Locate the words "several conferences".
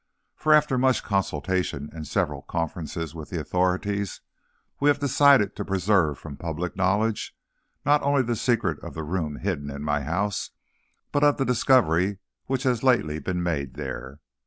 2.07-3.13